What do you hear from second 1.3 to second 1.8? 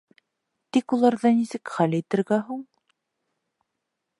нисек